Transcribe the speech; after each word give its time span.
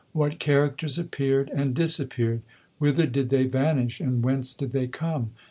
What 0.13 0.39
characters 0.39 0.97
appeared 0.97 1.51
and 1.53 1.75
disappeared! 1.75 2.41
Whither 2.79 3.05
did 3.05 3.29
they 3.29 3.43
vanish 3.43 3.99
and 4.01 4.23
whence 4.23 4.55
did 4.55 4.71
they 4.71 4.87
come 4.87 5.29